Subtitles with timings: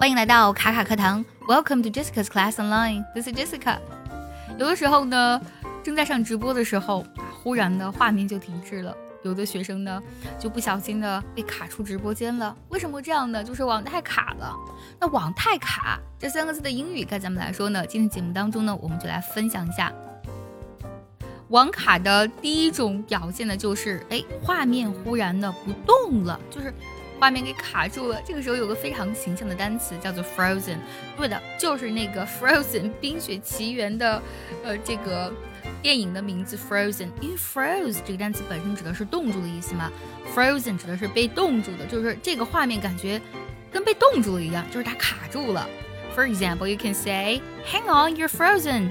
[0.00, 3.04] 欢迎来到卡卡课堂，Welcome to Jessica's Class Online.
[3.12, 3.76] This is Jessica.
[4.58, 5.38] 有的时候呢，
[5.82, 7.04] 正在上直播的时候，
[7.42, 8.96] 忽然的画面就停滞了。
[9.22, 10.02] 有的学生呢，
[10.38, 12.56] 就不小心的被卡出直播间了。
[12.70, 13.44] 为什么这样呢？
[13.44, 14.56] 就是网太卡了。
[14.98, 17.84] 那网太卡这三个字的英语该怎么来说呢？
[17.86, 19.92] 今天节目当中呢，我们就来分享一下。
[21.48, 26.72] 网卡的第一种表现呢，就是哎，画面忽然的不动了，就是
[27.20, 28.20] 画面给卡住了。
[28.24, 30.78] 这个时候有个非常形象的单词叫做 frozen，
[31.16, 34.20] 对的，就是那个 frozen 冰雪奇缘的，
[34.64, 35.32] 呃，这个。
[35.82, 39.90] 电影的名字 Frozen，因为 froze 这个单词本身指的是冻住的意思嘛
[40.34, 43.20] ，Frozen 指的是被冻住的，就是这个画面感觉
[43.70, 45.68] 跟被冻住了一样，就是它卡住了。
[46.16, 48.88] For example, you can say, "Hang on, you're frozen."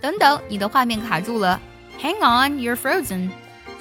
[0.00, 1.60] 等等，你的画面卡住了。
[2.00, 3.30] Hang on, you're frozen.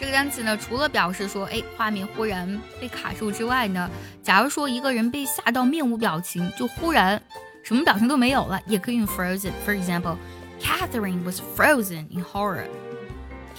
[0.02, 3.88] 这个单词呢，除了表示说，哎，画面忽然被卡住之外呢，
[4.24, 7.22] 假如说一个人被吓到面无表情，就忽然
[7.62, 9.52] 什么表情都没有了，也可以用 frozen。
[9.64, 10.18] For example.
[10.60, 12.66] Catherine was frozen in horror。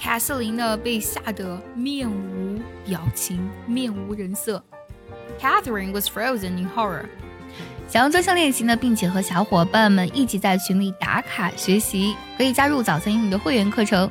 [0.00, 4.64] 凯瑟琳呢被吓得面无表情，面无人色。
[5.40, 7.04] Catherine was frozen in horror。
[7.88, 14.10] 想要专项练习呢，并且和小伙伴们一起在群里打卡学习，可以加入早餐英语的会员课程。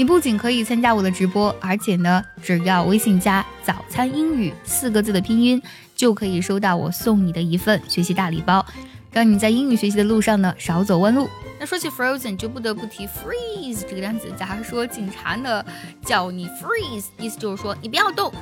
[0.00, 5.60] 你不仅可以参加我的直播，而且呢，只要微信加“早餐英语”四个字的拼音，
[5.94, 8.64] 就可以收到我送你的一份学习大礼包，
[9.12, 11.28] 让你在英语学习的路上呢少走弯路。
[11.58, 14.32] 那说起 frozen，就不得不提 freeze 这个单词。
[14.38, 15.62] 假如说警察呢
[16.02, 18.32] 叫你 freeze，意思就是说你不要动。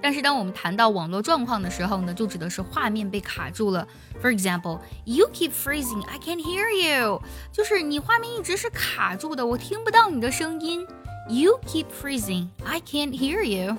[0.00, 3.86] 但是当我们谈到网络状况的时候呢，就指的是画面被卡住了。
[4.22, 7.22] For example，you keep freezing，I can't hear you，
[7.52, 10.86] 就是你画面一直是卡住的，我听不到你的声音。
[11.28, 13.76] You keep freezing，I can't hear you。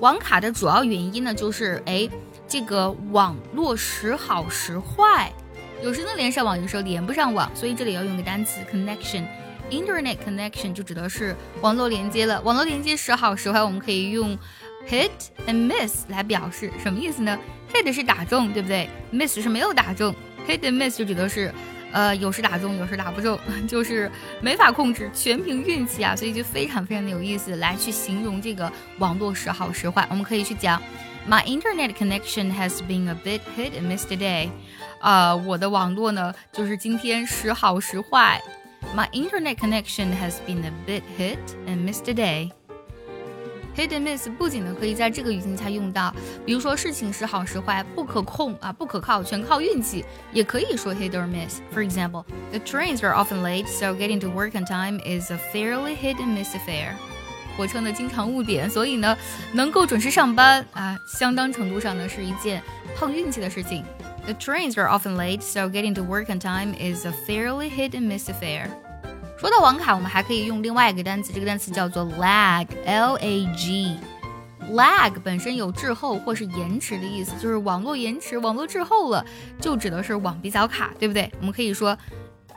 [0.00, 2.08] 网卡的主要原因呢，就是哎，
[2.46, 5.32] 这个网络时好时坏。
[5.82, 9.26] 有时能连上网，有时候连不上网，所以这里要用个单词 connection。
[9.70, 12.40] Internet connection 就指的是网络连接了。
[12.42, 14.38] 网络连接时好时坏，我们可以用
[14.88, 15.10] hit
[15.46, 16.70] and miss 来表示。
[16.82, 17.38] 什么意思呢
[17.72, 20.14] ？hit 是打中，对不对？miss 是没有打中。
[20.46, 21.52] hit and miss 就指的是，
[21.92, 26.14] 呃，有时打中，有时打不中，就是没法控制，全凭运气啊。
[26.14, 30.06] 所以就非常非常的有意思，来去形容这个网络时好时坏。
[30.10, 30.82] 我们可以去讲
[31.28, 34.50] ，My internet connection has been a bit hit and miss today。
[35.00, 38.40] 啊，我的网络呢，就是今天时好时坏。
[38.94, 42.50] My internet connection has been a bit hit and miss today.
[43.75, 46.13] Hit and miss 不仅呢可以在这个语境下用到，
[46.45, 51.59] 比如说事情时好时坏，不可控啊，不可靠，全靠运气，也可以说 hit or miss.
[51.73, 55.37] For example, the trains are often late, so getting to work on time is a
[55.53, 56.93] fairly hit and miss affair.
[57.55, 59.17] 火车呢经常误点，所以呢
[59.53, 62.61] 能够准时上班啊，相当程度上呢是一件
[62.97, 63.85] 碰运气的事情。
[64.25, 68.07] The trains are often late, so getting to work on time is a fairly hit and
[68.07, 68.69] miss affair.
[69.36, 73.96] 说到网卡，我们还可以用另外一个单词，这个单词叫做 lag，L A G。
[74.72, 79.24] lag 本身有滞后或是延迟的意思，就是网络延迟、网络滞后了，
[79.60, 81.30] 就指的是网比较卡，对不对？
[81.40, 81.98] 我们可以说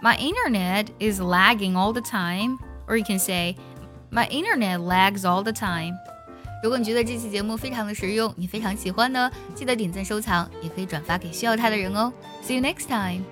[0.01, 2.57] My internet is lagging all the time,
[2.88, 3.55] or you can say
[4.09, 5.95] My internet lags all the time.
[6.63, 12.13] 如果你觉得这期节目非常的实用，你非常喜欢呢，记得点赞收藏，也可以转发给需要它的人哦。
[12.41, 13.23] See you next time.